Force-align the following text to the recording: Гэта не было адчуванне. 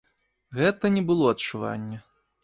Гэта 0.59 0.89
не 0.95 1.03
было 1.09 1.27
адчуванне. 1.33 2.01